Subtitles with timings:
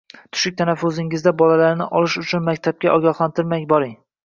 [0.35, 3.97] Tushlik tanaffusingizda bolalarni olish uchun maktabga ogohlantirmay boring